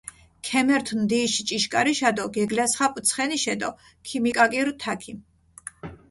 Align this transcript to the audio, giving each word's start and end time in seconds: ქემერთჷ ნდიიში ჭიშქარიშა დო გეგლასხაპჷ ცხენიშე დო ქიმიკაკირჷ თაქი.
ქემერთჷ 0.47 0.93
ნდიიში 1.01 1.41
ჭიშქარიშა 1.47 2.09
დო 2.15 2.23
გეგლასხაპჷ 2.35 3.01
ცხენიშე 3.07 3.53
დო 3.61 3.69
ქიმიკაკირჷ 4.05 4.73
თაქი. 4.81 5.13